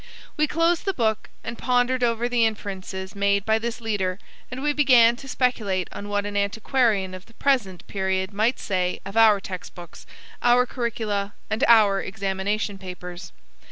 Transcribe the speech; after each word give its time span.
We 0.35 0.47
closed 0.47 0.85
the 0.85 0.95
book 0.95 1.29
and 1.43 1.59
pondered 1.59 2.03
over 2.03 2.27
the 2.27 2.43
inferences 2.43 3.13
made 3.15 3.45
by 3.45 3.59
this 3.59 3.79
leader 3.79 4.17
and 4.49 4.63
we 4.63 4.73
began 4.73 5.15
to 5.17 5.27
speculate 5.27 5.87
on 5.91 6.09
what 6.09 6.25
an 6.25 6.35
antiquarian 6.35 7.13
of 7.13 7.27
the 7.27 7.35
present 7.35 7.85
period 7.85 8.33
might 8.33 8.57
say 8.57 8.99
of 9.05 9.15
our 9.15 9.39
textbooks, 9.39 10.07
our 10.41 10.65
curricula, 10.65 11.35
and 11.51 11.63
our 11.67 12.01
examination 12.01 12.79
papers. 12.79 13.31